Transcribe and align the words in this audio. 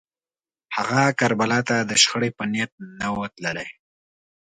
هغه 0.75 0.99
کربلا 1.19 1.59
ته 1.69 1.75
د 1.89 1.91
شخړې 2.03 2.29
په 2.37 2.43
نیت 2.51 2.71
نه 2.99 3.07
و 3.15 3.19
تللی 3.35 3.67